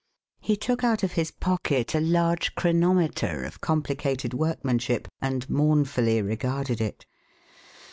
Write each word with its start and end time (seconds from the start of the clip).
He 0.39 0.55
took 0.57 0.83
out 0.83 1.03
of 1.03 1.11
his 1.11 1.29
pocket 1.29 1.93
a 1.93 1.99
large 1.99 2.55
chronometer 2.55 3.43
of 3.43 3.61
complicated 3.61 4.33
workmanship, 4.33 5.07
and 5.21 5.47
mournfully 5.47 6.23
regarded 6.23 6.81
it. 6.81 7.05